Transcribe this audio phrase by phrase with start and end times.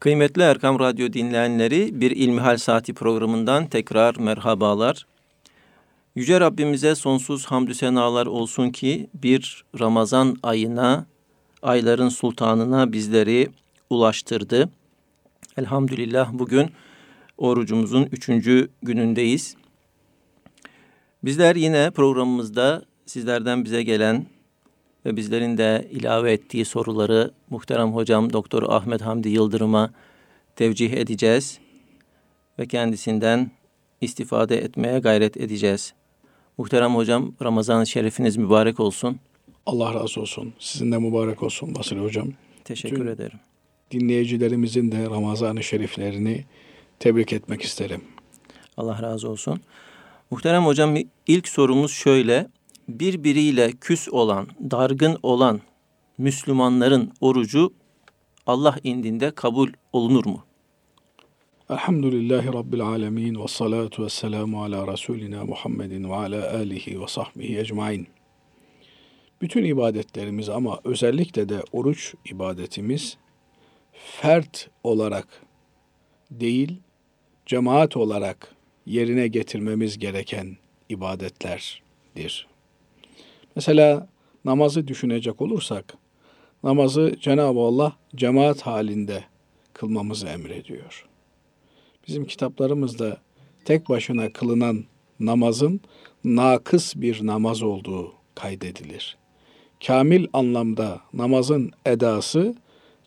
[0.00, 5.06] Kıymetli Erkam Radyo dinleyenleri bir İlmihal Saati programından tekrar merhabalar.
[6.14, 11.06] Yüce Rabbimize sonsuz hamdü senalar olsun ki bir Ramazan ayına,
[11.62, 13.48] ayların sultanına bizleri
[13.90, 14.70] ulaştırdı.
[15.56, 16.70] Elhamdülillah bugün
[17.38, 19.56] orucumuzun üçüncü günündeyiz.
[21.24, 24.26] Bizler yine programımızda sizlerden bize gelen
[25.06, 29.90] ve bizlerin de ilave ettiği soruları muhterem hocam Doktor Ahmet Hamdi Yıldırım'a
[30.56, 31.58] tevcih edeceğiz
[32.58, 33.50] ve kendisinden
[34.00, 35.94] istifade etmeye gayret edeceğiz.
[36.58, 39.18] Muhterem hocam Ramazan-ı Şerifiniz mübarek olsun.
[39.66, 40.52] Allah razı olsun.
[40.58, 42.28] Sizin de mübarek olsun Basri hocam.
[42.64, 43.38] Teşekkür Bütün ederim.
[43.90, 46.44] Dinleyicilerimizin de Ramazan-ı Şeriflerini
[47.00, 48.04] tebrik etmek isterim.
[48.76, 49.60] Allah razı olsun.
[50.30, 52.46] Muhterem hocam ilk sorumuz şöyle
[52.88, 55.60] birbiriyle küs olan, dargın olan
[56.18, 57.72] Müslümanların orucu
[58.46, 60.44] Allah indinde kabul olunur mu?
[61.70, 67.58] Elhamdülillahi Rabbil alemin ve salatu ve selamu ala Resulina Muhammedin ve ala alihi ve sahbihi
[67.58, 68.06] ecmain.
[69.40, 73.16] Bütün ibadetlerimiz ama özellikle de oruç ibadetimiz
[73.92, 75.42] fert olarak
[76.30, 76.76] değil,
[77.46, 78.54] cemaat olarak
[78.86, 80.56] yerine getirmemiz gereken
[80.88, 82.46] ibadetlerdir.
[83.56, 84.08] Mesela
[84.44, 85.94] namazı düşünecek olursak,
[86.64, 89.24] namazı Cenab-ı Allah cemaat halinde
[89.72, 91.06] kılmamızı emrediyor.
[92.08, 93.20] Bizim kitaplarımızda
[93.64, 94.84] tek başına kılınan
[95.20, 95.80] namazın
[96.24, 99.16] nakıs bir namaz olduğu kaydedilir.
[99.86, 102.54] Kamil anlamda namazın edası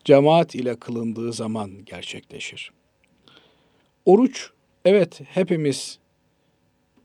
[0.04, 2.72] cemaat ile kılındığı zaman gerçekleşir.
[4.04, 4.50] Oruç,
[4.84, 5.98] evet hepimiz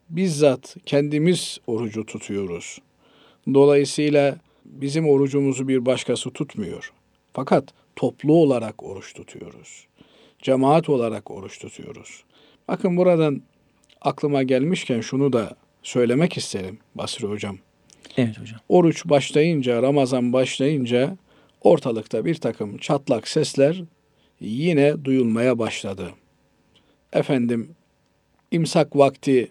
[0.10, 2.80] bizzat kendimiz orucu tutuyoruz.
[3.54, 6.94] Dolayısıyla bizim orucumuzu bir başkası tutmuyor.
[7.34, 7.64] Fakat
[7.96, 9.88] toplu olarak oruç tutuyoruz.
[10.40, 12.24] Cemaat olarak oruç tutuyoruz.
[12.68, 13.42] Bakın buradan
[14.02, 17.58] aklıma gelmişken şunu da söylemek isterim Basri Hocam.
[18.18, 18.60] Evet hocam.
[18.70, 21.18] Oruç başlayınca, Ramazan başlayınca
[21.62, 23.84] ortalıkta bir takım çatlak sesler
[24.40, 26.10] yine duyulmaya başladı.
[27.14, 27.76] Efendim
[28.52, 29.50] imsak vakti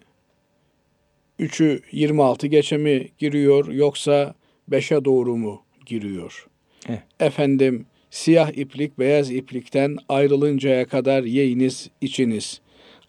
[1.41, 4.35] 3'ü 26 geçe mi giriyor yoksa
[4.71, 6.47] 5'e doğru mu giriyor?
[6.89, 7.03] Evet.
[7.21, 12.61] Efendim siyah iplik beyaz iplikten ayrılıncaya kadar yiyiniz içiniz.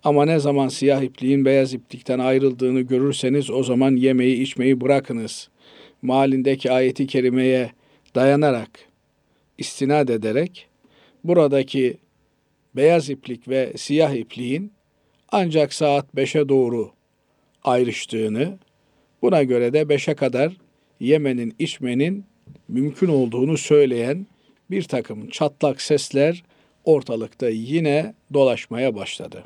[0.04, 5.50] Ama ne zaman siyah ipliğin beyaz iplikten ayrıldığını görürseniz o zaman yemeği içmeyi bırakınız.
[6.02, 7.72] Malindeki ayeti kerimeye
[8.16, 8.70] dayanarak,
[9.58, 10.68] istinad ederek
[11.24, 11.98] buradaki
[12.76, 14.72] beyaz iplik ve siyah ipliğin
[15.32, 16.92] ancak saat 5'e doğru
[17.66, 18.60] ayrıştığını,
[19.22, 20.58] buna göre de beşe kadar
[21.00, 22.26] yemenin, içmenin
[22.68, 24.28] mümkün olduğunu söyleyen
[24.72, 26.44] bir takım çatlak sesler
[26.84, 29.44] ortalıkta yine dolaşmaya başladı.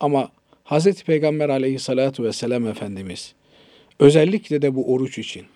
[0.00, 0.30] Ama
[0.64, 1.02] Hz.
[1.02, 3.34] Peygamber aleyhissalatu vesselam Efendimiz
[3.98, 5.46] özellikle de bu oruç için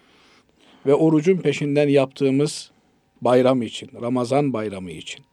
[0.86, 2.70] ve orucun peşinden yaptığımız
[3.20, 5.24] bayram için, Ramazan bayramı için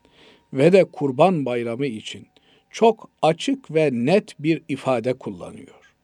[0.52, 2.26] ve de kurban bayramı için
[2.70, 5.94] çok açık ve net bir ifade kullanıyor.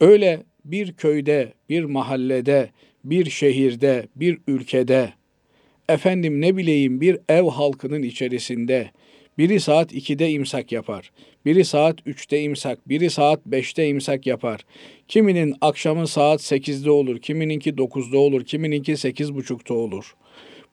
[0.00, 2.70] Öyle bir köyde, bir mahallede,
[3.04, 5.12] bir şehirde, bir ülkede,
[5.88, 8.90] efendim ne bileyim bir ev halkının içerisinde
[9.38, 11.12] biri saat 2'de imsak yapar,
[11.44, 14.60] biri saat 3'te imsak, biri saat 5'te imsak yapar.
[15.08, 20.14] Kiminin akşamı saat 8'de olur, kimininki 9'da olur, kimininki 8.30'da olur.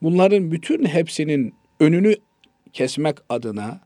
[0.02, 2.16] Bunların bütün hepsinin önünü
[2.74, 3.82] kesmek adına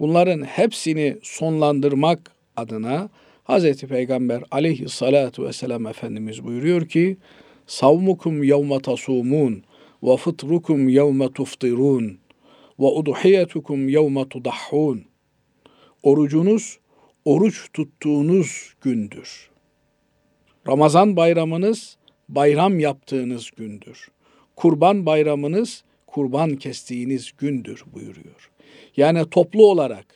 [0.00, 3.08] Bunların hepsini sonlandırmak adına
[3.44, 3.80] Hz.
[3.82, 7.16] Peygamber aleyhissalatu vesselam Efendimiz buyuruyor ki
[7.66, 9.62] Savmukum yevme tasumun
[10.02, 12.18] ve fıtrukum yevme tuftirun
[12.80, 15.04] ve udhiyetukum yevme tudahhun
[16.02, 16.78] Orucunuz
[17.24, 19.50] oruç tuttuğunuz gündür.
[20.68, 21.96] Ramazan bayramınız
[22.28, 24.08] bayram yaptığınız gündür.
[24.56, 28.50] Kurban bayramınız kurban kestiğiniz gündür buyuruyor.
[28.98, 30.06] Yani toplu olarak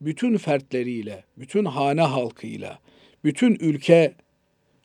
[0.00, 2.78] bütün fertleriyle, bütün hane halkıyla,
[3.24, 4.14] bütün ülke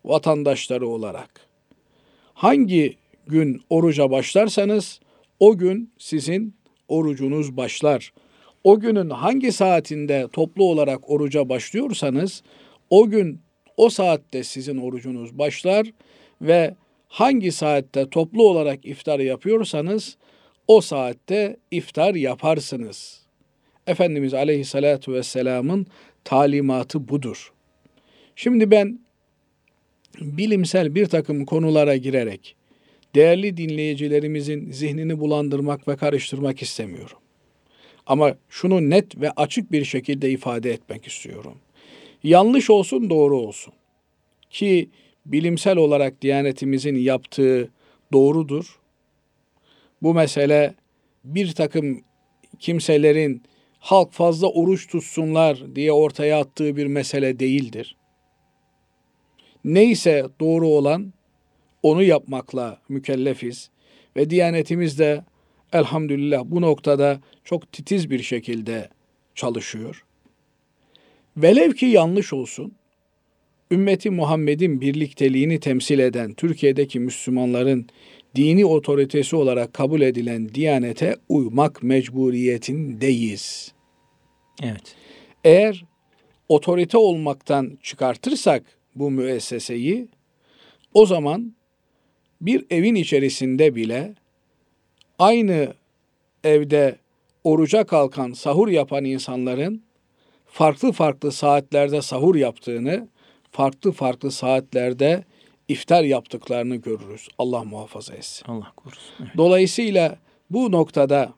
[0.06, 1.48] vatandaşları olarak
[2.34, 2.96] hangi
[3.28, 5.00] gün oruca başlarsanız
[5.40, 6.56] o gün sizin
[6.88, 8.14] orucunuz başlar.
[8.64, 12.44] O günün hangi saatinde toplu olarak oruca başlıyorsanız
[12.90, 13.40] o gün
[13.78, 15.94] o saatte sizin orucunuz başlar
[16.42, 16.76] ve
[17.08, 20.18] hangi saatte toplu olarak iftar yapıyorsanız
[20.68, 23.25] o saatte iftar yaparsınız.''
[23.88, 25.88] Efendimiz Aleyhisselatü Vesselam'ın
[26.24, 27.54] talimatı budur.
[28.36, 29.00] Şimdi ben
[30.22, 32.56] bilimsel bir takım konulara girerek
[33.16, 37.18] değerli dinleyicilerimizin zihnini bulandırmak ve karıştırmak istemiyorum.
[38.06, 41.58] Ama şunu net ve açık bir şekilde ifade etmek istiyorum.
[42.24, 43.74] Yanlış olsun doğru olsun.
[44.50, 44.90] Ki
[45.26, 47.70] bilimsel olarak Diyanetimizin yaptığı
[48.14, 48.80] doğrudur.
[50.02, 50.74] Bu mesele
[51.24, 52.02] bir takım
[52.60, 53.42] kimselerin
[53.86, 57.96] halk fazla oruç tutsunlar diye ortaya attığı bir mesele değildir.
[59.64, 61.14] Neyse doğru olan
[61.84, 63.70] onu yapmakla mükellefiz
[64.16, 65.24] ve Diyanetimiz de
[65.74, 68.90] elhamdülillah bu noktada çok titiz bir şekilde
[69.36, 70.06] çalışıyor.
[71.38, 72.74] Velev ki yanlış olsun,
[73.72, 77.88] ümmeti Muhammed'in birlikteliğini temsil eden Türkiye'deki Müslümanların
[78.36, 83.75] dini otoritesi olarak kabul edilen Diyanete uymak mecburiyetindeyiz.
[84.64, 84.96] Evet.
[85.44, 85.86] Eğer
[86.50, 88.64] otorite olmaktan çıkartırsak
[88.96, 90.08] bu müesseseyi
[90.94, 91.56] o zaman
[92.42, 94.14] bir evin içerisinde bile
[95.20, 95.74] aynı
[96.44, 96.96] evde
[97.44, 99.84] oruca kalkan, sahur yapan insanların
[100.46, 103.08] farklı farklı saatlerde sahur yaptığını,
[103.52, 105.24] farklı farklı saatlerde
[105.68, 107.28] iftar yaptıklarını görürüz.
[107.38, 108.46] Allah muhafaza etsin.
[108.48, 109.16] Allah korusun.
[109.20, 109.32] Evet.
[109.38, 110.18] Dolayısıyla
[110.50, 111.34] bu noktada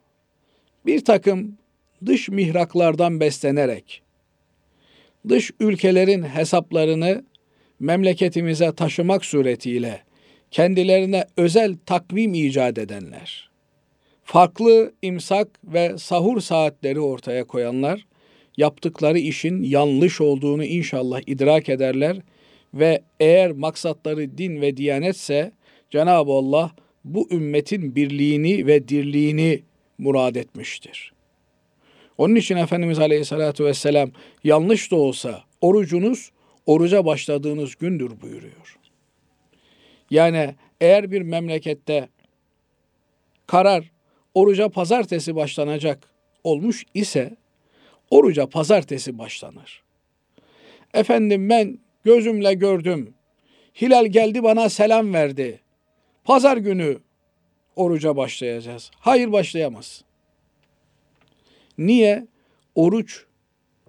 [0.86, 1.58] bir takım
[2.06, 4.02] dış mihraklardan beslenerek
[5.30, 7.24] dış ülkelerin hesaplarını
[7.80, 10.02] memleketimize taşımak suretiyle
[10.52, 13.50] kendilerine özel takvim icat edenler,
[14.24, 18.06] farklı imsak ve sahur saatleri ortaya koyanlar
[18.58, 22.18] yaptıkları işin yanlış olduğunu inşallah idrak ederler
[22.74, 25.52] ve eğer maksatları din ve diyanetse
[25.90, 26.72] Cenab-ı Allah
[27.06, 29.64] bu ümmetin birliğini ve dirliğini
[29.98, 31.17] murad etmiştir.
[32.18, 34.12] Onun için Efendimiz Aleyhisselatü Vesselam
[34.44, 36.32] yanlış da olsa orucunuz
[36.66, 38.78] oruca başladığınız gündür buyuruyor.
[40.10, 42.10] Yani eğer bir memlekette
[43.48, 43.92] karar
[44.34, 46.10] oruca pazartesi başlanacak
[46.44, 47.38] olmuş ise
[48.10, 49.84] oruca pazartesi başlanır.
[50.94, 53.14] Efendim ben gözümle gördüm.
[53.82, 55.60] Hilal geldi bana selam verdi.
[56.24, 56.98] Pazar günü
[57.76, 58.92] oruca başlayacağız.
[59.00, 60.07] Hayır başlayamaz.
[61.78, 62.28] Niye?
[62.76, 63.26] Oruç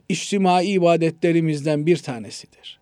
[0.09, 2.81] içtimai ibadetlerimizden bir tanesidir.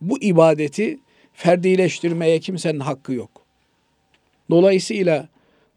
[0.00, 0.98] Bu ibadeti
[1.32, 3.46] ferdileştirmeye kimsenin hakkı yok.
[4.50, 5.28] Dolayısıyla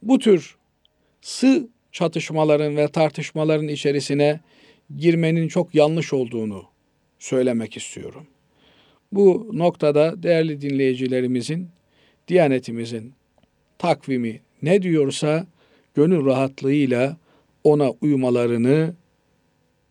[0.04, 0.58] bu tür
[1.22, 4.40] sı çatışmaların ve tartışmaların içerisine
[4.98, 6.66] girmenin çok yanlış olduğunu
[7.20, 8.28] söylemek istiyorum.
[9.12, 11.70] Bu noktada değerli dinleyicilerimizin,
[12.28, 13.14] Diyanetimizin
[13.78, 15.48] takvimi ne diyorsa
[15.96, 17.18] gönül rahatlığıyla
[17.68, 18.96] ona uymalarını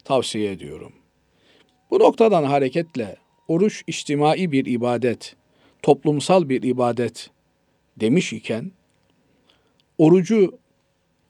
[0.04, 0.92] tavsiye ediyorum.
[1.90, 3.16] Bu noktadan hareketle
[3.48, 5.36] oruç içtimai bir ibadet,
[5.82, 7.30] toplumsal bir ibadet
[7.96, 8.72] demiş iken
[9.98, 10.58] orucu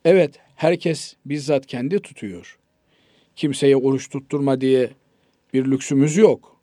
[0.04, 2.58] evet herkes bizzat kendi tutuyor.
[3.36, 4.90] Kimseye oruç tutturma diye
[5.54, 6.56] bir lüksümüz yok.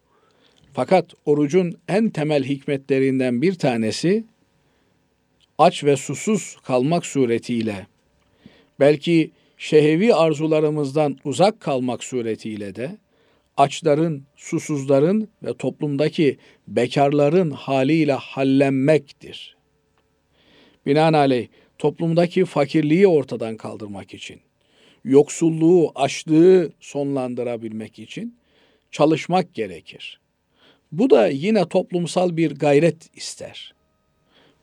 [0.74, 4.24] Fakat orucun en temel hikmetlerinden bir tanesi
[5.58, 7.88] aç ve susuz kalmak suretiyle
[8.80, 9.32] belki
[9.64, 12.98] şehevi arzularımızdan uzak kalmak suretiyle de
[13.58, 16.38] açların, susuzların ve toplumdaki
[16.68, 19.58] bekarların haliyle hallenmektir.
[20.86, 24.40] Binaenaleyh toplumdaki fakirliği ortadan kaldırmak için,
[25.06, 28.38] yoksulluğu, açlığı sonlandırabilmek için
[28.92, 30.20] çalışmak gerekir.
[30.92, 33.74] Bu da yine toplumsal bir gayret ister.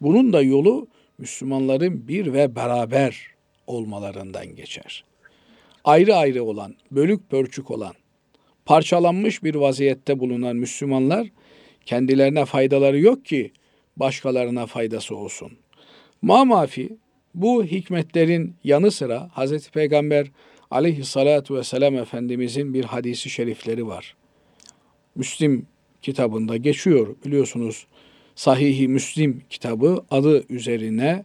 [0.01, 3.30] Bunun da yolu Müslümanların bir ve beraber
[3.71, 5.05] olmalarından geçer.
[5.85, 7.95] Ayrı ayrı olan, bölük pörçük olan,
[8.65, 11.29] parçalanmış bir vaziyette bulunan Müslümanlar
[11.87, 13.53] kendilerine faydaları yok ki
[13.97, 15.53] başkalarına faydası olsun.
[16.23, 16.97] Mamafi
[17.35, 19.71] bu hikmetlerin yanı sıra Hz.
[19.71, 20.27] Peygamber
[20.71, 24.17] aleyhissalatu vesselam Efendimizin bir hadisi şerifleri var.
[25.15, 25.67] Müslim
[26.03, 27.87] kitabında geçiyor biliyorsunuz.
[28.35, 31.25] Sahih-i Müslim kitabı adı üzerine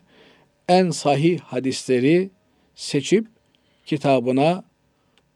[0.70, 2.30] en sahih hadisleri
[2.76, 3.28] seçip
[3.86, 4.64] kitabına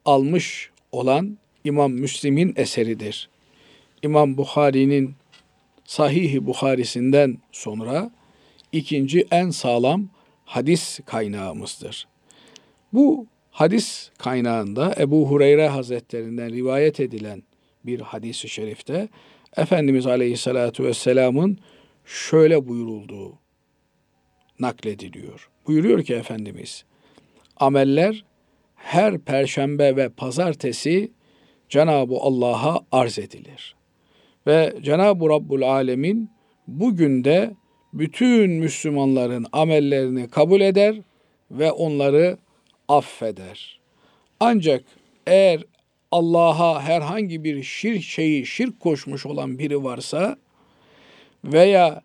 [0.06, 3.30] almış olan İmam Müslim'in eseridir.
[4.04, 5.16] İmam Bukhari'nin
[5.86, 8.12] Sahih-i Buharisinden sonra
[8.72, 10.10] ikinci en sağlam
[10.46, 12.08] hadis kaynağımızdır.
[12.94, 17.44] Bu hadis kaynağında Ebu Hureyre Hazretlerinden rivayet edilen
[17.86, 19.10] bir hadisi şerifte
[19.58, 21.58] Efendimiz Aleyhisselatü Vesselam'ın
[22.06, 23.40] şöyle buyurulduğu
[24.60, 25.50] naklediliyor.
[25.68, 26.86] Buyuruyor ki Efendimiz,
[27.58, 28.26] ameller
[28.76, 31.12] her perşembe ve pazartesi
[31.70, 33.76] Cenab-ı Allah'a arz edilir.
[34.48, 36.30] Ve Cenab-ı Rabbul Alemin
[36.68, 37.52] bugün de
[37.94, 40.96] bütün Müslümanların amellerini kabul eder
[41.52, 42.38] ve onları
[42.88, 43.80] affeder.
[44.40, 44.84] Ancak
[45.28, 45.64] eğer
[46.12, 50.38] Allah'a herhangi bir şirk şeyi şirk koşmuş olan biri varsa
[51.44, 52.02] veya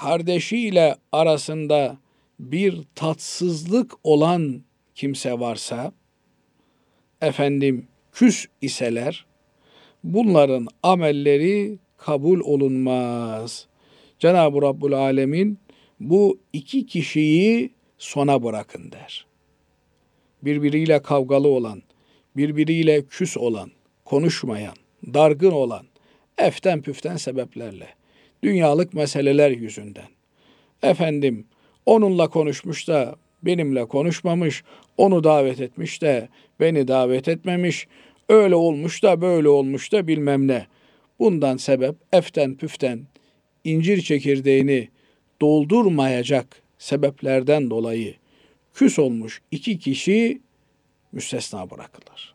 [0.00, 1.96] kardeşiyle arasında
[2.40, 4.62] bir tatsızlık olan
[4.94, 5.92] kimse varsa
[7.22, 9.26] efendim küs iseler
[10.04, 13.66] bunların amelleri kabul olunmaz.
[14.18, 15.58] Cenab-ı Rabbul Alemin
[16.00, 19.26] bu iki kişiyi sona bırakın der.
[20.42, 21.82] Birbiriyle kavgalı olan,
[22.36, 23.70] birbiriyle küs olan,
[24.04, 24.74] konuşmayan,
[25.14, 25.86] dargın olan,
[26.38, 27.88] eften püften sebeplerle,
[28.44, 30.08] dünyalık meseleler yüzünden.
[30.82, 31.46] Efendim,
[31.86, 34.64] onunla konuşmuş da benimle konuşmamış,
[34.96, 36.28] onu davet etmiş de
[36.60, 37.86] beni davet etmemiş,
[38.28, 40.66] öyle olmuş da böyle olmuş da bilmem ne.
[41.18, 43.00] Bundan sebep eften püften
[43.64, 44.88] incir çekirdeğini
[45.40, 48.14] doldurmayacak sebeplerden dolayı
[48.74, 50.40] küs olmuş iki kişi
[51.12, 52.34] müstesna bırakılır.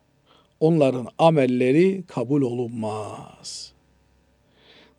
[0.60, 3.74] Onların amelleri kabul olunmaz.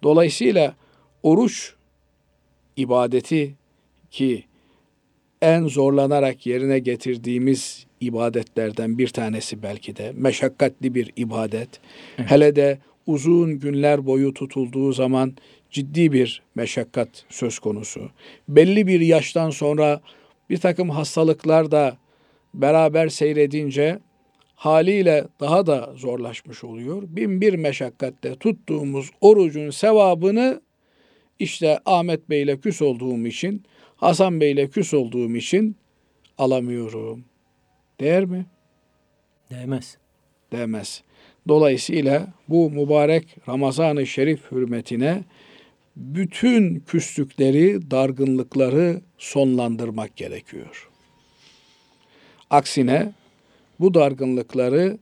[0.02, 0.74] Dolayısıyla
[1.22, 1.74] oruç
[2.76, 3.54] ibadeti
[4.10, 4.44] ki
[5.42, 11.68] en zorlanarak yerine getirdiğimiz ibadetlerden bir tanesi belki de meşakkatli bir ibadet.
[12.18, 12.30] Evet.
[12.30, 15.36] Hele de uzun günler boyu tutulduğu zaman
[15.70, 18.10] ciddi bir meşakkat söz konusu.
[18.48, 20.00] Belli bir yaştan sonra
[20.50, 21.96] bir takım hastalıklar da
[22.54, 23.98] beraber seyredince
[24.54, 27.02] haliyle daha da zorlaşmış oluyor.
[27.02, 30.60] Bin bir meşakkatte tuttuğumuz orucun sevabını
[31.40, 33.62] işte Ahmet Bey ile küs olduğum için,
[33.96, 35.76] Hasan Bey ile küs olduğum için
[36.38, 37.24] alamıyorum.
[38.00, 38.46] Değer mi?
[39.50, 39.96] Değmez.
[40.52, 41.02] Değmez.
[41.48, 45.24] Dolayısıyla bu mübarek Ramazan-ı Şerif hürmetine
[45.96, 50.90] bütün küslükleri, dargınlıkları sonlandırmak gerekiyor.
[52.50, 53.12] Aksine
[53.80, 54.98] bu dargınlıkları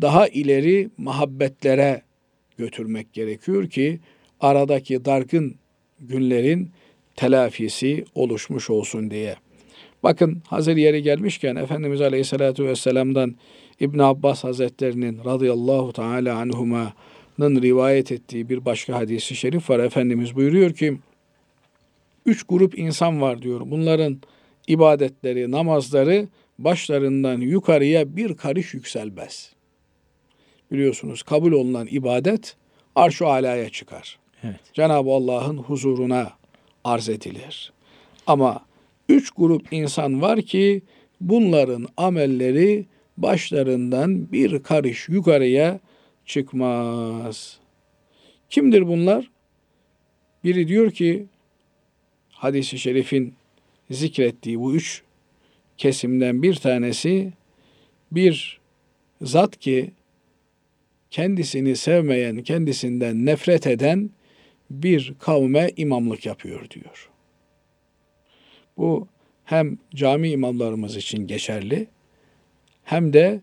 [0.00, 2.02] daha ileri muhabbetlere
[2.58, 4.00] götürmek gerekiyor ki
[4.42, 5.54] aradaki dargın
[6.00, 6.70] günlerin
[7.16, 9.36] telafisi oluşmuş olsun diye.
[10.02, 13.34] Bakın hazır yeri gelmişken Efendimiz Aleyhisselatü Vesselam'dan
[13.80, 19.78] İbn Abbas Hazretlerinin radıyallahu teala anhuma'nın rivayet ettiği bir başka hadisi şerif var.
[19.78, 20.98] Efendimiz buyuruyor ki
[22.26, 23.60] üç grup insan var diyor.
[23.64, 24.20] Bunların
[24.66, 29.52] ibadetleri, namazları başlarından yukarıya bir karış yükselmez.
[30.70, 32.56] Biliyorsunuz kabul olunan ibadet
[32.94, 34.21] arş-ı alaya çıkar.
[34.42, 34.60] Evet.
[34.74, 36.32] Cenab-ı Allah'ın huzuruna
[36.84, 37.72] arz edilir.
[38.26, 38.64] Ama
[39.08, 40.82] üç grup insan var ki
[41.20, 45.80] bunların amelleri başlarından bir karış yukarıya
[46.26, 47.58] çıkmaz.
[48.50, 49.30] Kimdir bunlar?
[50.44, 51.26] Biri diyor ki
[52.30, 53.34] hadisi şerifin
[53.90, 55.02] zikrettiği bu üç
[55.78, 57.32] kesimden bir tanesi
[58.12, 58.60] bir
[59.22, 59.90] zat ki
[61.10, 64.10] kendisini sevmeyen, kendisinden nefret eden
[64.72, 67.10] bir kavme imamlık yapıyor diyor.
[68.76, 69.08] Bu
[69.44, 71.86] hem cami imamlarımız için geçerli
[72.84, 73.40] hem de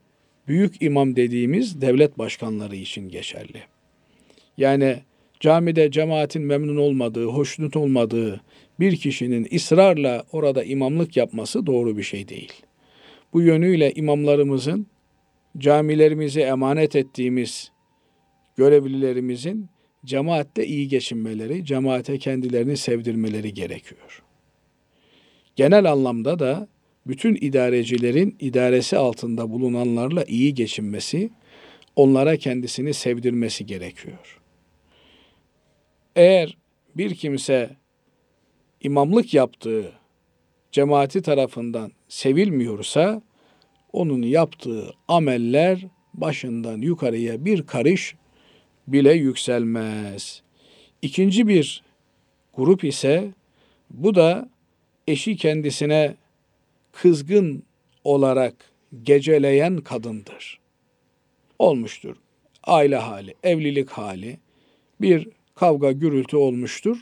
[0.47, 3.63] büyük imam dediğimiz devlet başkanları için geçerli.
[4.57, 4.99] Yani
[5.39, 8.41] camide cemaatin memnun olmadığı, hoşnut olmadığı
[8.79, 12.53] bir kişinin ısrarla orada imamlık yapması doğru bir şey değil.
[13.33, 14.87] Bu yönüyle imamlarımızın
[15.57, 17.71] camilerimize emanet ettiğimiz
[18.57, 19.69] görevlilerimizin
[20.05, 24.23] cemaatle iyi geçinmeleri, cemaate kendilerini sevdirmeleri gerekiyor.
[25.55, 26.67] Genel anlamda da
[27.07, 31.29] bütün idarecilerin idaresi altında bulunanlarla iyi geçinmesi,
[31.95, 34.39] onlara kendisini sevdirmesi gerekiyor.
[36.15, 36.57] Eğer
[36.95, 37.69] bir kimse
[38.81, 39.91] imamlık yaptığı
[40.71, 43.21] cemaati tarafından sevilmiyorsa
[43.93, 48.15] onun yaptığı ameller başından yukarıya bir karış
[48.91, 50.41] bile yükselmez.
[51.01, 51.83] İkinci bir
[52.53, 53.31] grup ise
[53.89, 54.49] bu da
[55.07, 56.15] eşi kendisine
[56.91, 57.63] kızgın
[58.03, 58.55] olarak
[59.03, 60.59] geceleyen kadındır.
[61.59, 62.15] Olmuştur.
[62.63, 64.37] Aile hali, evlilik hali,
[65.01, 66.97] bir kavga gürültü olmuştur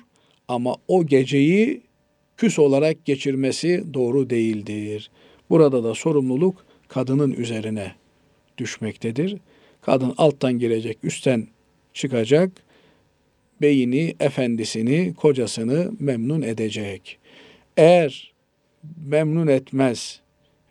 [0.48, 1.82] ama o geceyi
[2.38, 5.12] küs olarak geçirmesi doğru değildir.
[5.50, 7.96] Burada da sorumluluk kadının üzerine
[8.58, 9.38] düşmektedir.
[9.82, 11.48] Kadın alttan girecek, üstten
[11.98, 12.52] çıkacak,
[13.62, 17.20] beyini, efendisini, kocasını memnun edecek.
[17.78, 18.34] Eğer
[19.06, 20.22] memnun etmez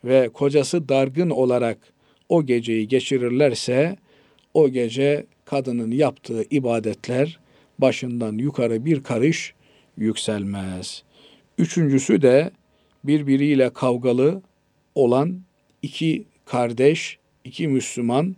[0.03, 1.77] ve kocası dargın olarak
[2.29, 3.97] o geceyi geçirirlerse
[4.53, 7.39] o gece kadının yaptığı ibadetler
[7.79, 9.53] başından yukarı bir karış
[9.97, 11.03] yükselmez.
[11.57, 12.51] Üçüncüsü de
[13.03, 14.41] birbiriyle kavgalı
[14.95, 15.41] olan
[15.81, 18.35] iki kardeş, iki Müslüman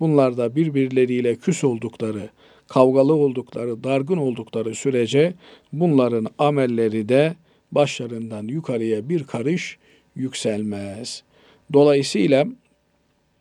[0.00, 2.30] bunlar da birbirleriyle küs oldukları,
[2.68, 5.34] kavgalı oldukları, dargın oldukları sürece
[5.72, 7.34] bunların amelleri de
[7.72, 9.78] başlarından yukarıya bir karış
[10.16, 11.22] yükselmez.
[11.72, 12.46] Dolayısıyla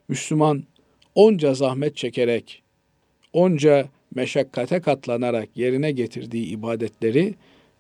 [0.07, 0.63] Müslüman
[1.15, 2.63] onca zahmet çekerek,
[3.33, 7.35] onca meşakkate katlanarak yerine getirdiği ibadetleri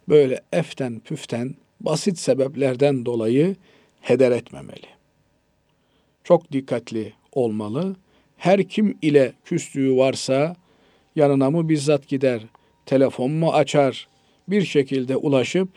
[0.09, 3.55] böyle eften püften basit sebeplerden dolayı
[4.01, 4.87] heder etmemeli.
[6.23, 7.95] Çok dikkatli olmalı.
[8.39, 10.55] Her kim ile küslüğü varsa
[11.15, 12.41] yanına mı bizzat gider,
[12.85, 14.07] telefon mu açar,
[14.47, 15.69] bir şekilde ulaşıp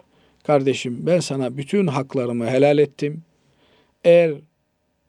[0.45, 3.23] kardeşim ben sana bütün haklarımı helal ettim.
[4.05, 4.33] Eğer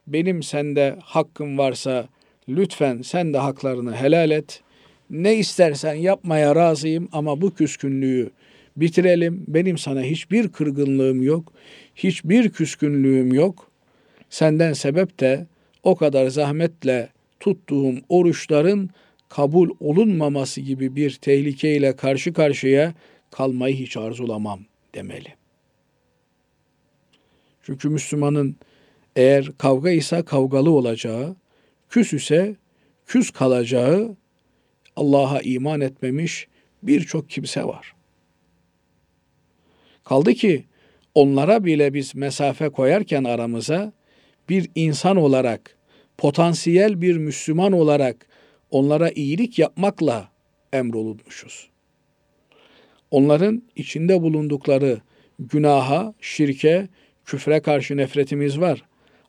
[0.08, 2.08] benim sende hakkım varsa
[2.50, 4.62] lütfen sen de haklarını helal et.
[5.10, 8.30] Ne istersen yapmaya razıyım ama bu küskünlüğü
[8.78, 9.44] bitirelim.
[9.48, 11.54] Benim sana hiçbir kırgınlığım yok.
[11.96, 13.72] Hiçbir küskünlüğüm yok.
[14.30, 15.48] Senden sebep de
[15.84, 17.10] o kadar zahmetle
[17.44, 18.90] tuttuğum oruçların
[19.30, 22.94] kabul olunmaması gibi bir tehlikeyle karşı karşıya
[23.32, 24.60] kalmayı hiç arzulamam
[24.96, 25.34] demeli.
[27.62, 28.56] Çünkü Müslümanın
[29.16, 31.36] eğer kavga ise kavgalı olacağı,
[31.90, 32.56] küs ise
[33.06, 34.16] küs kalacağı
[34.96, 36.48] Allah'a iman etmemiş
[36.84, 37.96] birçok kimse var.
[40.04, 40.66] Kaldı ki
[41.16, 43.94] onlara bile biz mesafe koyarken aramıza
[44.50, 45.78] bir insan olarak,
[46.24, 48.28] potansiyel bir Müslüman olarak
[48.72, 50.30] onlara iyilik yapmakla
[50.74, 51.70] emrolunmuşuz.
[53.12, 55.02] Onların içinde bulundukları
[55.40, 56.88] günaha, şirke,
[57.26, 58.84] küfre karşı nefretimiz var.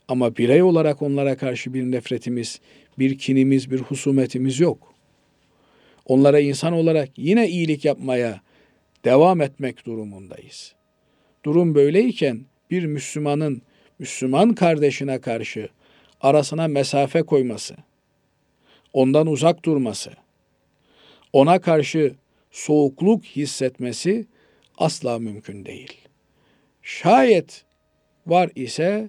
[0.09, 2.61] Ama birey olarak onlara karşı bir nefretimiz,
[2.99, 4.95] bir kinimiz, bir husumetimiz yok.
[6.07, 8.41] Onlara insan olarak yine iyilik yapmaya
[9.05, 10.75] devam etmek durumundayız.
[11.45, 13.63] Durum böyleyken bir Müslümanın
[13.99, 15.69] Müslüman kardeşine karşı
[16.25, 17.76] arasına mesafe koyması,
[18.93, 20.11] ondan uzak durması,
[21.33, 22.14] ona karşı
[22.51, 24.27] soğukluk hissetmesi
[24.79, 25.92] asla mümkün değil.
[26.83, 27.64] Şayet
[28.27, 29.09] var ise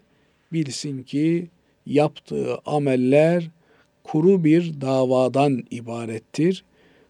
[0.54, 1.50] bilsin ki
[1.86, 3.50] yaptığı ameller
[4.04, 6.66] kuru bir davadan ibarettir.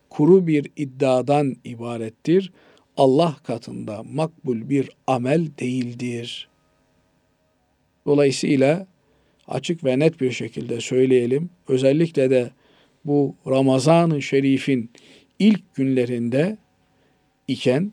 [0.10, 2.52] Kuru bir iddiadan ibarettir.
[2.98, 6.50] Allah katında makbul bir amel değildir.
[8.06, 8.88] Dolayısıyla
[9.48, 11.50] açık ve net bir şekilde söyleyelim.
[11.68, 12.52] Özellikle de
[13.06, 14.92] bu Ramazan-ı Şerif'in
[15.40, 16.58] ilk günlerinde
[17.48, 17.92] iken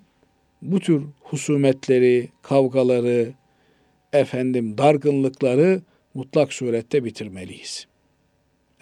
[0.63, 3.33] bu tür husumetleri, kavgaları,
[4.13, 5.83] efendim dargınlıkları
[6.15, 7.87] mutlak surette bitirmeliyiz.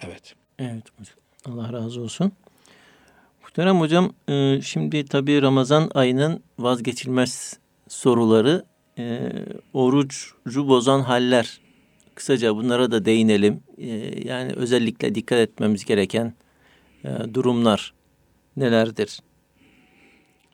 [0.05, 0.33] Evet.
[0.59, 1.15] Evet hocam.
[1.45, 2.31] Allah razı olsun.
[3.41, 8.65] Muhterem hocam e, şimdi tabii Ramazan ayının vazgeçilmez soruları
[8.97, 9.31] e,
[9.73, 11.59] orucu bozan haller.
[12.15, 13.59] Kısaca bunlara da değinelim.
[13.77, 13.87] E,
[14.27, 16.33] yani özellikle dikkat etmemiz gereken
[17.33, 17.93] durumlar
[18.57, 19.19] nelerdir?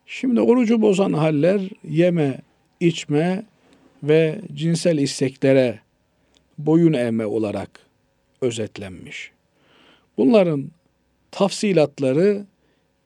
[0.06, 2.42] Şimdi orucu bozan haller yeme,
[2.80, 3.46] içme
[4.04, 5.80] ve cinsel isteklere
[6.58, 7.80] boyun eğme olarak
[8.42, 9.32] özetlenmiş.
[10.18, 10.72] Bunların
[11.32, 12.46] tafsilatları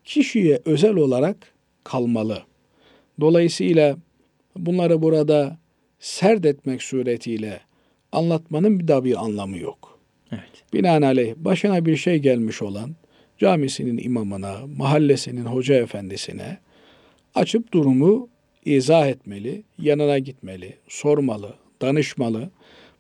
[0.04, 1.38] kişiye özel olarak
[1.84, 2.44] kalmalı.
[3.20, 3.98] Dolayısıyla
[4.56, 5.58] bunları burada
[6.00, 7.60] serd etmek suretiyle
[8.12, 10.00] anlatmanın bir daha bir anlamı yok.
[10.32, 10.64] Evet.
[10.74, 12.96] Binaenaleyh başına bir şey gelmiş olan
[13.38, 16.58] camisinin imamına, mahallesinin hoca efendisine
[17.36, 18.30] açıp durumu
[18.66, 22.50] izah etmeli, yanına gitmeli, sormalı, danışmalı.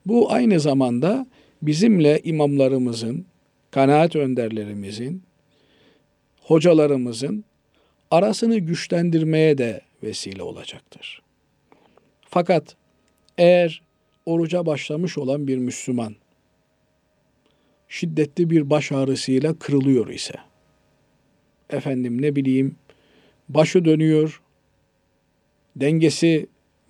[0.05, 1.27] Bu aynı zamanda
[1.61, 3.25] bizimle imamlarımızın,
[3.71, 5.23] kanaat önderlerimizin,
[6.41, 7.45] hocalarımızın
[8.11, 11.21] arasını güçlendirmeye de vesile olacaktır.
[12.29, 12.75] Fakat
[13.37, 13.81] eğer
[14.25, 16.15] oruca başlamış olan bir Müslüman
[17.89, 20.33] şiddetli bir baş ağrısıyla kırılıyor ise
[21.69, 22.75] efendim ne bileyim
[23.49, 24.41] başı dönüyor,
[25.75, 26.47] dengesi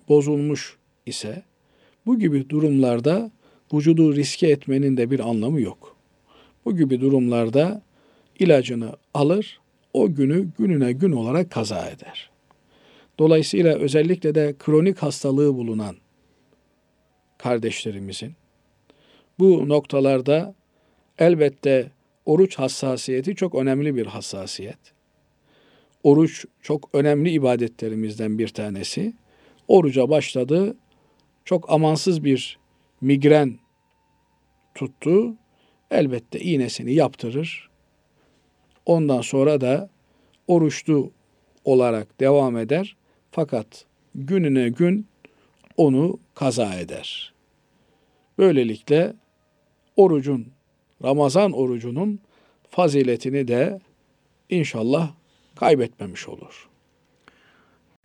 [0.08, 1.42] bozulmuş ise
[2.06, 3.30] bu gibi durumlarda
[3.72, 5.96] vücudu riske etmenin de bir anlamı yok.
[6.64, 7.82] Bu gibi durumlarda
[8.38, 9.60] ilacını alır,
[9.92, 12.30] o günü gününe gün olarak kaza eder.
[13.18, 15.96] Dolayısıyla özellikle de kronik hastalığı bulunan
[17.42, 18.34] kardeşlerimizin
[19.38, 20.54] bu noktalarda
[21.18, 21.90] elbette
[22.26, 24.78] oruç hassasiyeti çok önemli bir hassasiyet.
[26.02, 29.12] Oruç çok önemli ibadetlerimizden bir tanesi.
[29.68, 30.76] Oruca başladı,
[31.44, 32.58] çok amansız bir
[33.00, 33.58] migren
[34.74, 35.34] tuttu.
[35.90, 37.70] Elbette iğnesini yaptırır.
[38.86, 39.90] Ondan sonra da
[40.46, 41.10] oruçlu
[41.64, 42.96] olarak devam eder.
[43.30, 45.06] Fakat gününe gün
[45.76, 47.31] onu kaza eder.
[48.42, 49.12] Böylelikle
[49.96, 50.46] orucun,
[51.02, 52.18] Ramazan orucunun
[52.70, 53.80] faziletini de
[54.50, 55.12] inşallah
[55.56, 56.68] kaybetmemiş olur.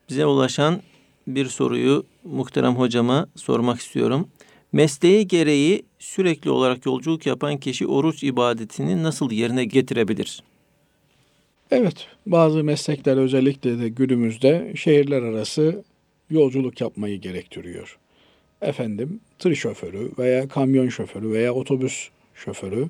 [0.10, 0.82] Bize ulaşan
[1.28, 4.28] bir soruyu muhterem hocama sormak istiyorum.
[4.72, 10.44] Mesleği gereği sürekli olarak yolculuk yapan kişi oruç ibadetini nasıl yerine getirebilir?
[11.72, 15.84] Evet, bazı meslekler özellikle de günümüzde şehirler arası
[16.30, 17.98] yolculuk yapmayı gerektiriyor.
[18.62, 22.90] Efendim, tır şoförü veya kamyon şoförü veya otobüs şoförü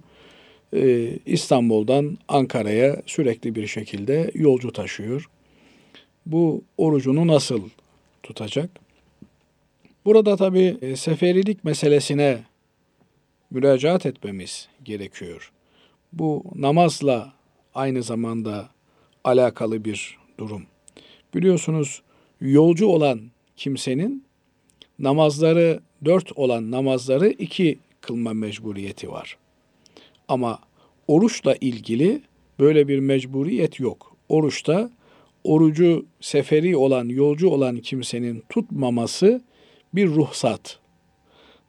[0.73, 5.29] e, İstanbul'dan Ankara'ya sürekli bir şekilde yolcu taşıyor.
[6.25, 7.61] Bu orucunu nasıl
[8.23, 8.69] tutacak?
[10.05, 12.39] Burada tabi e, seferilik meselesine
[13.51, 15.51] müracaat etmemiz gerekiyor.
[16.13, 17.33] Bu namazla
[17.75, 18.69] aynı zamanda
[19.23, 20.63] alakalı bir durum.
[21.35, 22.01] Biliyorsunuz
[22.41, 23.21] yolcu olan
[23.57, 24.26] kimsenin
[24.99, 29.37] namazları dört olan namazları iki kılma mecburiyeti var.
[30.27, 30.59] Ama
[31.07, 32.21] oruçla ilgili
[32.59, 34.15] böyle bir mecburiyet yok.
[34.29, 34.89] Oruçta
[35.43, 39.41] orucu seferi olan, yolcu olan kimsenin tutmaması
[39.93, 40.79] bir ruhsat.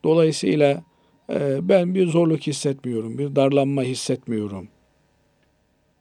[0.04, 0.82] Dolayısıyla
[1.30, 4.68] e, ben bir zorluk hissetmiyorum, bir darlanma hissetmiyorum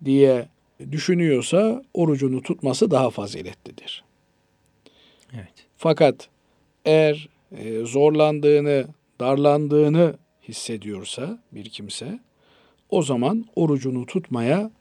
[0.06, 0.48] diye
[0.92, 4.04] düşünüyorsa orucunu tutması daha faziletlidir.
[5.34, 5.54] Evet.
[5.78, 6.30] Fakat
[6.88, 8.88] eğer e, zorlandığını,
[9.19, 10.15] darlandığını
[10.47, 12.19] hissediyorsa bir kimse
[12.89, 14.71] o zaman orucunu tutmaya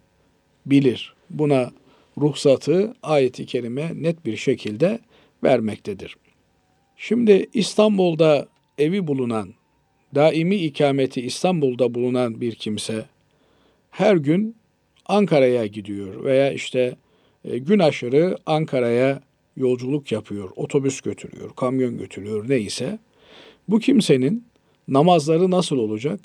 [0.67, 1.15] bilir.
[1.31, 1.71] Buna
[2.19, 4.99] ruhsatı ayeti kerime net bir şekilde
[5.45, 6.17] vermektedir.
[6.97, 9.55] Şimdi İstanbul'da evi bulunan,
[10.15, 13.05] daimi ikameti İstanbul'da bulunan bir kimse
[13.91, 14.57] her gün
[15.07, 16.97] Ankara'ya gidiyor veya işte
[17.45, 19.21] e, gün aşırı Ankara'ya
[19.57, 22.99] yolculuk yapıyor, otobüs götürüyor, kamyon götürüyor neyse.
[23.69, 24.47] Bu kimsenin
[24.89, 26.21] namazları nasıl olacak?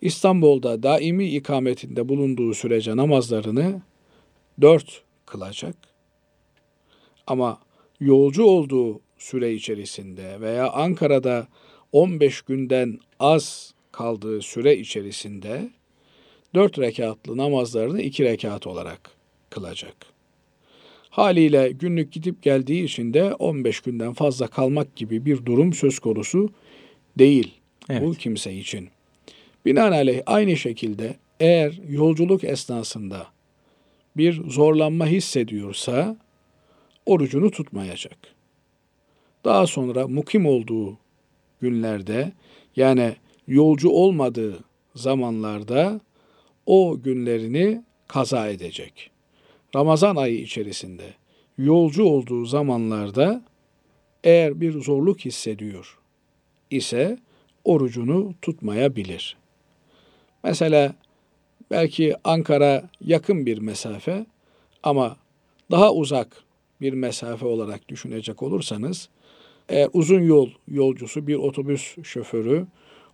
[0.00, 3.82] İstanbul'da daimi ikametinde bulunduğu sürece namazlarını
[4.60, 5.76] dört kılacak.
[7.26, 7.60] Ama
[8.00, 11.48] yolcu olduğu süre içerisinde veya Ankara'da
[11.92, 15.70] 15 günden az kaldığı süre içerisinde
[16.54, 19.10] dört rekatlı namazlarını iki rekat olarak
[19.50, 20.15] kılacak.
[21.16, 26.50] Haliyle günlük gidip geldiği için de 15 günden fazla kalmak gibi bir durum söz konusu
[27.18, 27.54] değil
[27.88, 28.02] Evet.
[28.02, 28.88] bu kimse için.
[29.66, 33.26] Binaenaleyh aynı şekilde eğer yolculuk esnasında
[34.16, 36.16] bir zorlanma hissediyorsa
[37.06, 38.18] orucunu tutmayacak.
[39.44, 40.98] Daha sonra mukim olduğu
[41.60, 42.32] günlerde
[42.76, 43.16] yani
[43.48, 44.58] yolcu olmadığı
[44.94, 46.00] zamanlarda
[46.66, 49.15] o günlerini kaza edecek.
[49.76, 51.14] Ramazan ayı içerisinde
[51.58, 53.44] yolcu olduğu zamanlarda
[54.24, 55.98] eğer bir zorluk hissediyor
[56.70, 57.18] ise
[57.64, 59.36] orucunu tutmayabilir.
[60.44, 60.94] Mesela
[61.70, 64.26] belki Ankara yakın bir mesafe
[64.82, 65.16] ama
[65.70, 66.44] daha uzak
[66.80, 69.08] bir mesafe olarak düşünecek olursanız
[69.68, 72.66] eğer uzun yol yolcusu bir otobüs şoförü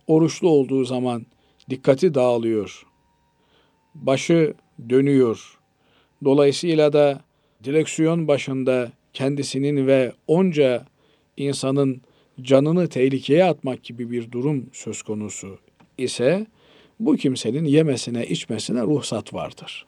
[0.07, 1.25] oruçlu olduğu zaman
[1.69, 2.83] dikkati dağılıyor.
[3.95, 4.53] Başı
[4.89, 5.62] dönüyor.
[6.23, 7.21] Dolayısıyla da
[7.63, 10.85] direksiyon başında kendisinin ve onca
[11.37, 12.01] insanın
[12.41, 15.57] canını tehlikeye atmak gibi bir durum söz konusu
[15.97, 16.47] ise
[16.99, 19.85] bu kimsenin yemesine içmesine ruhsat vardır.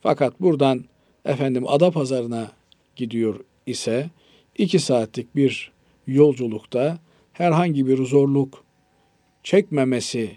[0.00, 0.84] Fakat buradan
[1.24, 2.52] efendim ada pazarına
[2.96, 4.10] gidiyor ise
[4.58, 5.72] iki saatlik bir
[6.06, 6.98] yolculukta
[7.32, 8.64] herhangi bir zorluk
[9.42, 10.36] çekmemesi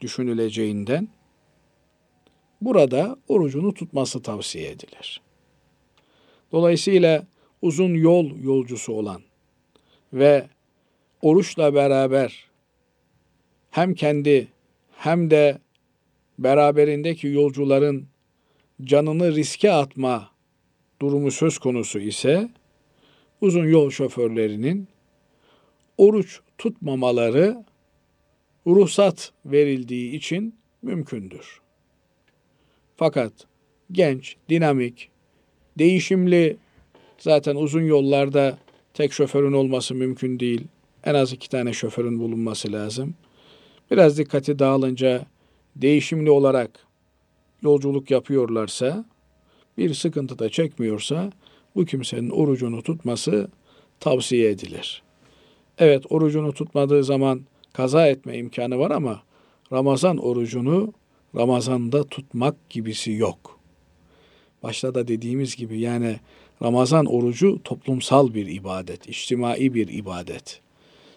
[0.00, 1.08] düşünüleceğinden
[2.60, 5.20] burada orucunu tutması tavsiye edilir.
[6.52, 7.26] Dolayısıyla
[7.62, 9.22] uzun yol yolcusu olan
[10.12, 10.48] ve
[11.22, 12.48] oruçla beraber
[13.70, 14.48] hem kendi
[14.96, 15.58] hem de
[16.38, 18.06] beraberindeki yolcuların
[18.82, 20.30] canını riske atma
[21.00, 22.48] durumu söz konusu ise
[23.40, 24.88] uzun yol şoförlerinin
[25.98, 27.64] oruç tutmamaları
[28.66, 31.60] ruhsat verildiği için mümkündür.
[32.98, 33.32] Fakat
[33.92, 35.08] genç, dinamik,
[35.78, 36.56] değişimli
[37.18, 38.58] zaten uzun yollarda
[38.94, 40.66] tek şoförün olması mümkün değil.
[41.04, 43.14] En az iki tane şoförün bulunması lazım.
[43.90, 45.26] Biraz dikkati dağılınca
[45.76, 46.70] değişimli olarak
[47.62, 49.04] yolculuk yapıyorlarsa,
[49.78, 51.32] bir sıkıntı da çekmiyorsa
[51.76, 53.48] bu kimsenin orucunu tutması
[54.00, 55.02] tavsiye edilir.
[55.78, 57.40] Evet orucunu tutmadığı zaman
[57.72, 59.22] kaza etme imkanı var ama
[59.72, 60.92] Ramazan orucunu
[61.38, 63.58] Ramazan'da tutmak gibisi yok.
[64.62, 66.16] Başta da dediğimiz gibi yani
[66.62, 70.60] Ramazan orucu toplumsal bir ibadet, içtimai bir ibadet.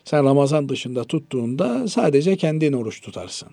[0.05, 3.49] Sen Ramazan dışında tuttuğunda sadece kendin oruç tutarsın.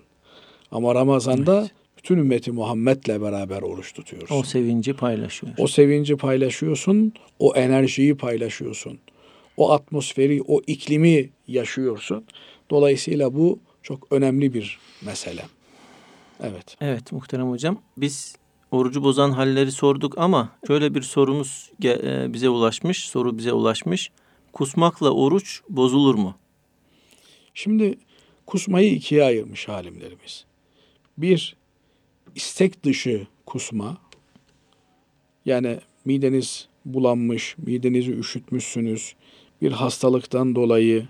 [0.71, 1.71] Ama Ramazan'da Evet.
[1.97, 4.35] bütün ümmeti Muhammed'le beraber oruç tutuyorsun.
[4.35, 5.53] O sevinci paylaşıyor.
[5.57, 8.99] O sevinci paylaşıyorsun, o enerjiyi paylaşıyorsun.
[9.57, 12.23] O atmosferi, o iklimi yaşıyorsun.
[12.69, 15.41] Dolayısıyla bu çok önemli bir mesele.
[16.43, 16.77] Evet.
[16.81, 17.81] Evet muhterem hocam.
[17.97, 18.35] Biz
[18.71, 23.09] orucu bozan halleri sorduk ama şöyle bir sorumuz e, bize ulaşmış.
[23.09, 24.11] Soru bize ulaşmış.
[24.53, 26.35] Kusmakla oruç bozulur mu?
[27.53, 27.97] Şimdi
[28.45, 30.45] kusmayı ikiye ayırmış alimlerimiz.
[31.17, 31.55] Bir,
[32.35, 33.97] istek dışı kusma.
[35.45, 39.15] Yani mideniz bulanmış, midenizi üşütmüşsünüz.
[39.61, 41.07] Bir hastalıktan dolayı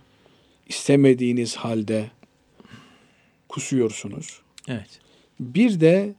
[0.67, 2.11] istemediğiniz halde
[3.49, 4.41] kusuyorsunuz.
[4.67, 5.08] Evet.
[5.39, 6.15] Bir de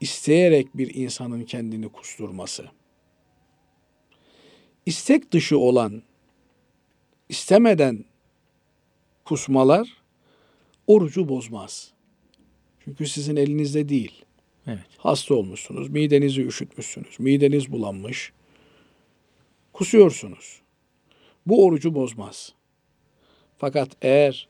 [0.00, 2.64] isteyerek bir insanın kendini kusturması.
[4.86, 6.02] İstek dışı olan,
[7.28, 8.04] istemeden
[9.24, 10.02] kusmalar
[10.86, 11.92] orucu bozmaz.
[12.84, 14.24] Çünkü sizin elinizde değil.
[14.66, 14.86] Evet.
[14.98, 18.32] Hasta olmuşsunuz, midenizi üşütmüşsünüz, mideniz bulanmış.
[19.72, 20.62] Kusuyorsunuz.
[21.46, 22.54] Bu orucu bozmaz.
[23.56, 24.48] Fakat eğer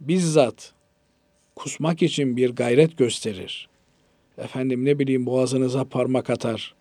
[0.00, 0.74] bizzat
[1.60, 3.68] kusmak için bir gayret gösterir,
[4.38, 6.74] efendim ne bileyim boğazınıza parmak atar,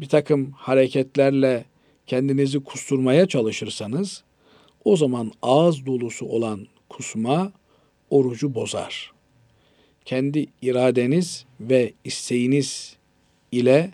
[0.00, 1.64] bir takım hareketlerle
[2.06, 4.24] kendinizi kusturmaya çalışırsanız,
[4.84, 7.52] o zaman ağız dolusu olan kusma
[8.10, 9.12] orucu bozar.
[10.04, 12.96] Kendi iradeniz ve isteğiniz
[13.52, 13.90] ile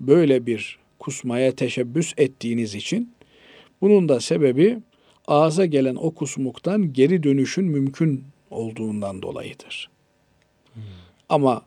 [0.00, 3.12] böyle bir kusmaya teşebbüs ettiğiniz için
[3.80, 4.78] bunun da sebebi
[5.26, 8.24] ağza gelen o kusmuktan geri dönüşün mümkün
[8.56, 9.90] olduğundan dolayıdır.
[11.28, 11.62] Ama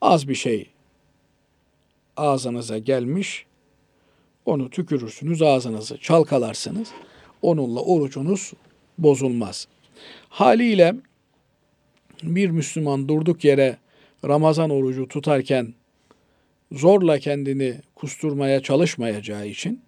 [0.00, 0.70] az bir şey
[2.16, 3.46] ağzınıza gelmiş,
[4.46, 6.88] onu tükürürsünüz, ağzınızı çalkalarsınız.
[7.42, 8.52] Onunla orucunuz
[8.98, 9.68] bozulmaz.
[10.28, 10.94] Haliyle
[12.22, 13.76] bir Müslüman durduk yere
[14.24, 15.74] Ramazan orucu tutarken
[16.72, 19.82] zorla kendini kusturmaya çalışmayacağı için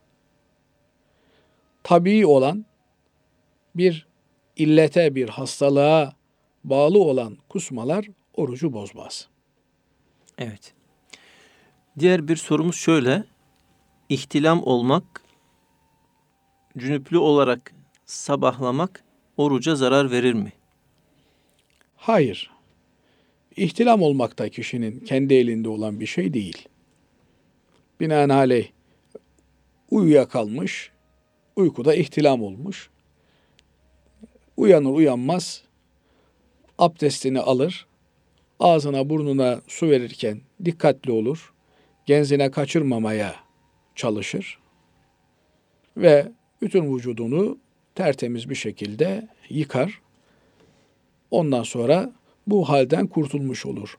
[1.83, 2.64] tabii olan
[3.74, 4.07] bir
[4.57, 6.20] illete, bir hastalığa
[6.64, 9.29] bağlı olan kusmalar orucu bozmaz.
[10.38, 10.75] Evet.
[11.99, 13.25] Diğer bir sorumuz şöyle.
[14.09, 15.25] İhtilam olmak,
[16.79, 17.75] cünüplü olarak
[18.07, 19.05] sabahlamak
[19.37, 20.53] oruca zarar verir mi?
[21.96, 22.51] Hayır.
[23.57, 26.68] İhtilam olmak da kişinin kendi elinde olan bir şey değil.
[28.01, 28.70] Binaenaleyh
[29.90, 30.92] uyuyakalmış,
[31.57, 32.90] uykuda ihtilam olmuş.
[34.57, 35.62] Uyanır uyanmaz
[36.81, 37.87] abdestini alır,
[38.61, 41.53] ağzına burnuna su verirken dikkatli olur,
[42.07, 43.35] genzine kaçırmamaya
[43.95, 44.59] çalışır
[45.97, 47.59] ve bütün vücudunu
[47.95, 50.01] tertemiz bir şekilde yıkar.
[51.31, 52.12] Ondan sonra
[52.47, 53.99] bu halden kurtulmuş olur.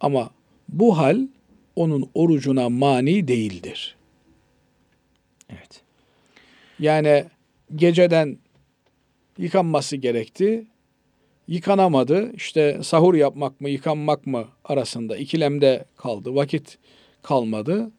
[0.00, 0.30] Ama
[0.68, 1.28] bu hal
[1.76, 3.96] onun orucuna mani değildir.
[5.50, 5.82] Evet.
[6.78, 7.24] Yani
[7.76, 8.38] geceden
[9.38, 10.66] yıkanması gerekti.
[11.48, 12.32] Yıkanamadı.
[12.32, 16.34] İşte sahur yapmak mı, yıkanmak mı arasında ikilemde kaldı.
[16.34, 16.78] Vakit
[17.22, 17.90] kalmadı.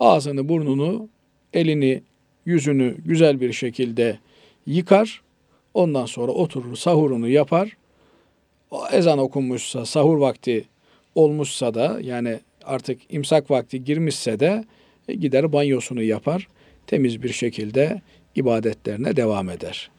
[0.00, 1.08] Ağzını, burnunu,
[1.52, 2.02] elini,
[2.44, 4.18] yüzünü güzel bir şekilde
[4.66, 5.22] yıkar.
[5.74, 7.76] Ondan sonra oturur, sahurunu yapar.
[8.92, 10.64] Ezan okunmuşsa, sahur vakti
[11.14, 14.64] olmuşsa da yani artık imsak vakti girmişse de
[15.08, 16.48] e, gider banyosunu yapar.
[16.86, 18.02] Temiz bir şekilde
[18.34, 19.90] ibadetlerine devam eder.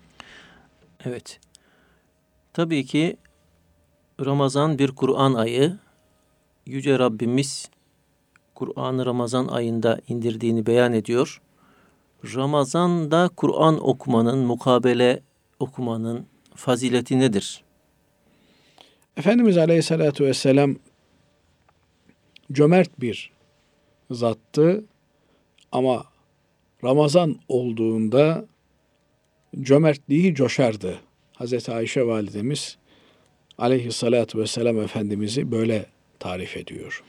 [1.05, 1.39] Evet.
[2.53, 3.17] Tabii ki
[4.25, 5.77] Ramazan bir Kur'an ayı.
[6.65, 7.69] Yüce Rabbimiz
[8.55, 11.41] Kur'an'ı Ramazan ayında indirdiğini beyan ediyor.
[12.35, 15.21] Ramazan'da Kur'an okumanın, mukabele
[15.59, 17.63] okumanın fazileti nedir?
[19.17, 20.75] Efendimiz Aleyhisselatü Vesselam
[22.51, 23.31] cömert bir
[24.11, 24.83] zattı
[25.71, 26.03] ama
[26.83, 28.45] Ramazan olduğunda
[29.61, 30.99] cömertliği coşardı.
[31.41, 32.77] Hazreti Ayşe validemiz
[33.57, 35.85] Aleyhisselatü Vesselam Efendimiz'i böyle
[36.19, 37.03] tarif ediyor.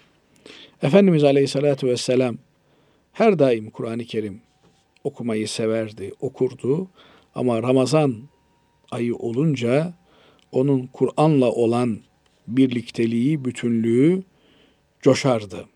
[0.82, 2.38] Efendimiz Aleyhisselatü Vesselam
[3.12, 4.40] her daim Kur'an-ı Kerim
[5.04, 6.88] okumayı severdi, okurdu
[7.34, 8.16] ama Ramazan
[8.90, 9.94] ayı olunca
[10.52, 11.98] onun Kur'an'la olan
[12.48, 14.22] birlikteliği, bütünlüğü
[15.00, 15.66] coşardı.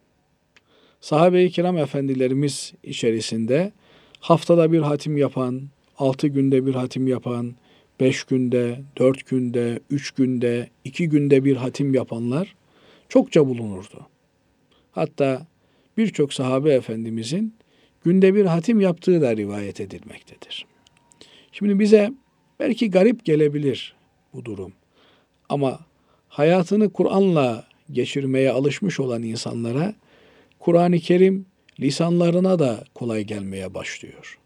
[1.00, 3.72] Sahabe-i kiram efendilerimiz içerisinde
[4.20, 5.62] haftada bir hatim yapan,
[5.98, 7.56] altı günde bir hatim yapan,
[8.00, 12.56] beş günde, dört günde, üç günde, iki günde bir hatim yapanlar
[13.08, 14.06] çokça bulunurdu.
[14.92, 15.46] Hatta
[15.96, 17.54] birçok sahabe efendimizin
[18.04, 20.66] günde bir hatim yaptığı da rivayet edilmektedir.
[21.52, 22.12] Şimdi bize
[22.60, 23.94] belki garip gelebilir
[24.34, 24.72] bu durum.
[25.48, 25.80] Ama
[26.28, 29.94] hayatını Kur'an'la geçirmeye alışmış olan insanlara
[30.58, 31.46] Kur'an-ı Kerim
[31.80, 34.38] lisanlarına da kolay gelmeye başlıyor.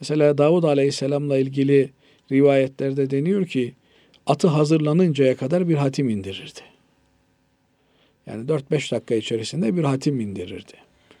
[0.00, 1.90] Mesela Davud Aleyhisselam'la ilgili
[2.32, 3.74] rivayetlerde deniyor ki
[4.26, 6.60] atı hazırlanıncaya kadar bir hatim indirirdi.
[8.26, 10.72] Yani 4-5 dakika içerisinde bir hatim indirirdi.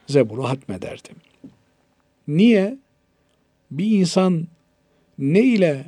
[0.06, 1.08] Zebur'u hatmederdi.
[2.28, 2.78] Niye?
[3.70, 4.46] Bir insan
[5.18, 5.84] ne ile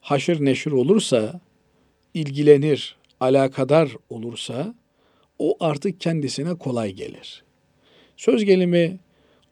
[0.00, 1.40] haşır neşir olursa,
[2.14, 4.74] ilgilenir, alakadar olursa
[5.38, 7.44] o artık kendisine kolay gelir.
[8.16, 8.98] Söz gelimi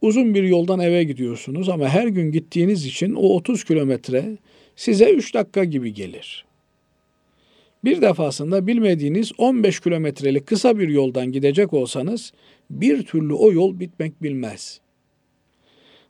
[0.03, 4.37] uzun bir yoldan eve gidiyorsunuz ama her gün gittiğiniz için o 30 kilometre
[4.77, 6.45] size 3 dakika gibi gelir.
[7.85, 12.33] Bir defasında bilmediğiniz 15 kilometrelik kısa bir yoldan gidecek olsanız
[12.71, 14.81] bir türlü o yol bitmek bilmez.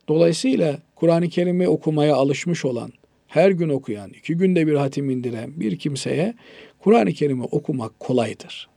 [0.08, 2.92] Dolayısıyla Kur'an-ı Kerim'i okumaya alışmış olan,
[3.26, 6.34] her gün okuyan, iki günde bir hatim indiren bir kimseye
[6.78, 8.68] Kur'an-ı Kerim'i okumak kolaydır.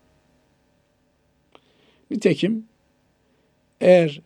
[2.12, 2.65] Nitekim
[3.82, 4.21] eğer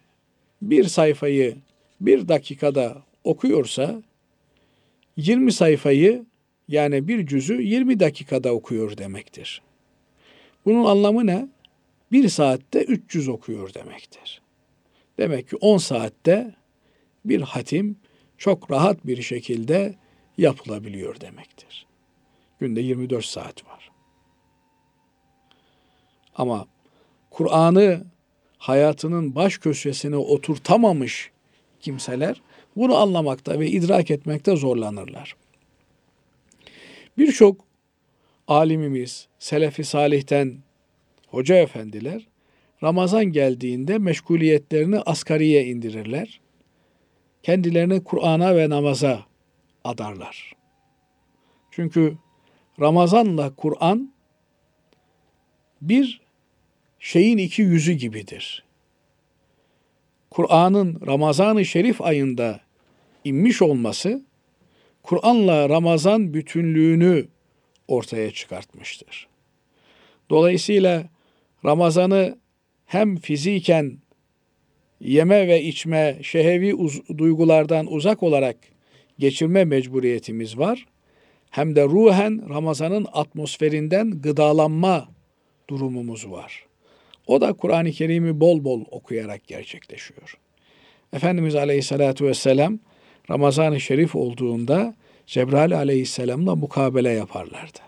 [0.69, 1.57] bir sayfayı
[2.01, 4.03] bir dakikada okuyorsa
[5.17, 6.25] 20 sayfayı
[6.67, 9.61] yani bir cüzü 20 dakikada okuyor demektir.
[10.65, 11.47] Bunun anlamı ne?
[12.11, 14.41] Bir saatte 300 okuyor demektir.
[15.17, 16.55] Demek ki 10 saatte
[17.25, 17.97] bir hatim
[18.37, 19.95] çok rahat bir şekilde
[20.37, 21.85] yapılabiliyor demektir.
[22.59, 23.91] Günde 24 saat var.
[26.35, 26.67] Ama
[27.29, 28.03] Kur'an'ı
[28.65, 31.31] hayatının baş köşesine oturtamamış
[31.79, 32.41] kimseler
[32.75, 35.35] bunu anlamakta ve idrak etmekte zorlanırlar.
[37.17, 37.65] Birçok
[38.47, 40.57] alimimiz, selefi salihten
[41.27, 42.27] hoca efendiler
[42.83, 46.41] Ramazan geldiğinde meşguliyetlerini asgariye indirirler.
[47.43, 49.25] Kendilerini Kur'an'a ve namaza
[49.83, 50.53] adarlar.
[51.71, 52.17] Çünkü
[52.79, 54.13] Ramazanla Kur'an
[55.81, 56.24] bir
[57.05, 58.63] şeyin iki yüzü gibidir.
[60.31, 62.59] Kur'an'ın Ramazan-ı Şerif ayında
[63.23, 64.25] inmiş olması
[65.03, 67.27] Kur'an'la Ramazan bütünlüğünü
[67.87, 69.27] ortaya çıkartmıştır.
[70.29, 71.09] Dolayısıyla
[71.65, 72.37] Ramazan'ı
[72.85, 73.97] hem fiziken
[74.99, 78.57] yeme ve içme, şehevi uz- duygulardan uzak olarak
[79.19, 80.85] geçirme mecburiyetimiz var.
[81.49, 85.09] Hem de ruhen Ramazan'ın atmosferinden gıdalanma
[85.69, 86.65] durumumuz var.
[87.27, 90.37] O da Kur'an-ı Kerim'i bol bol okuyarak gerçekleşiyor.
[91.13, 92.79] Efendimiz Aleyhisselatü Vesselam
[93.29, 94.95] Ramazan-ı Şerif olduğunda
[95.27, 97.79] Cebrail Aleyhisselam'la mukabele yaparlardı.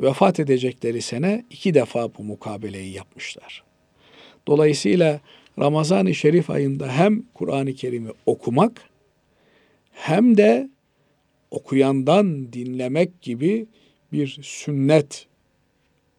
[0.00, 3.64] Vefat edecekleri sene iki defa bu mukabeleyi yapmışlar.
[4.46, 5.20] Dolayısıyla
[5.58, 8.82] Ramazan-ı Şerif ayında hem Kur'an-ı Kerim'i okumak
[9.92, 10.70] hem de
[11.50, 13.66] okuyandan dinlemek gibi
[14.12, 15.26] bir sünnet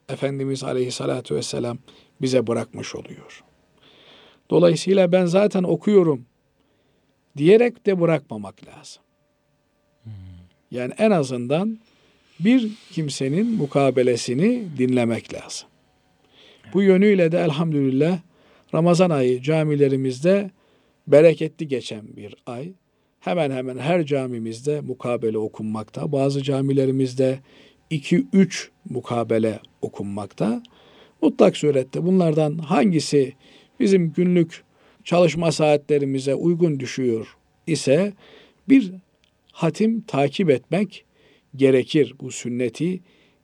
[0.10, 1.78] Efendimiz Aleyhisselatü Vesselam
[2.22, 3.44] bize bırakmış oluyor.
[4.50, 6.26] Dolayısıyla ben zaten okuyorum
[7.38, 9.04] diyerek de bırakmamak lazım.
[10.72, 11.80] Yani en azından
[12.40, 15.68] bir kimsenin mukabelesini dinlemek lazım.
[16.74, 18.20] Bu yönüyle de elhamdülillah
[18.74, 20.52] Ramazan ayı camilerimizde
[21.08, 22.74] bereketli geçen bir ay.
[23.20, 26.12] Hemen hemen her camimizde mukabele okunmakta.
[26.12, 27.40] Bazı camilerimizde
[27.92, 30.64] 2-3 mukabele okunmakta.
[31.22, 33.34] Mutlak surette bunlardan hangisi
[33.80, 34.64] bizim günlük
[35.04, 38.14] çalışma saatlerimize uygun düşüyor ise
[38.70, 38.92] bir
[39.52, 41.06] hatim takip etmek
[41.56, 43.00] gerekir bu sünneti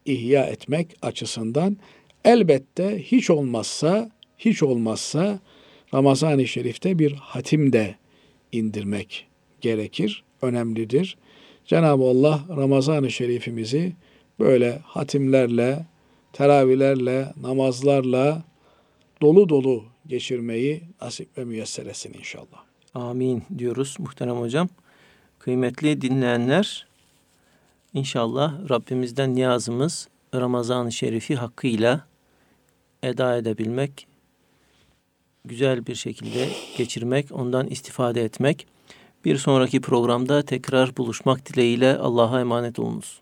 [0.06, 1.78] ihya etmek açısından.
[2.26, 5.40] Elbette hiç olmazsa hiç olmazsa
[5.94, 7.96] Ramazan-ı Şerif'te bir hatim de
[8.52, 9.28] indirmek
[9.62, 11.18] gerekir, önemlidir.
[11.66, 13.94] Cenab-ı Allah Ramazan-ı Şerifimizi
[14.42, 15.86] böyle hatimlerle,
[16.34, 18.44] teravihlerle, namazlarla
[19.22, 22.64] dolu dolu geçirmeyi nasip ve müyesser etsin inşallah.
[22.94, 24.70] Amin diyoruz muhterem hocam.
[25.40, 26.88] Kıymetli dinleyenler,
[27.94, 32.06] inşallah Rabbimizden niyazımız Ramazan-ı Şerif'i hakkıyla
[33.04, 34.08] eda edebilmek,
[35.46, 38.68] güzel bir şekilde geçirmek, ondan istifade etmek.
[39.26, 43.22] Bir sonraki programda tekrar buluşmak dileğiyle Allah'a emanet olunuz.